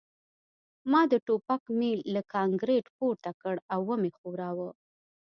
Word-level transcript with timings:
ما 0.91 1.01
د 1.11 1.13
ټوپک 1.25 1.61
میل 1.79 1.99
له 2.15 2.21
کانکریټ 2.33 2.85
پورته 2.97 3.31
کړ 3.41 3.55
او 3.73 3.79
ومې 3.89 4.11
ښوراوه 4.17 4.69